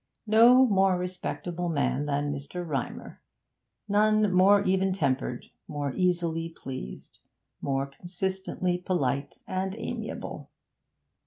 [0.25, 2.65] No more respectable man than Mr.
[2.67, 3.21] Rymer;
[3.87, 7.19] none more even tempered, more easily pleased,
[7.61, 10.49] more consistently polite and amiable.